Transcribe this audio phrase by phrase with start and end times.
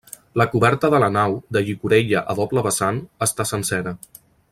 [0.41, 3.95] La coberta de la nau, de llicorella a doble vessant, està sencera.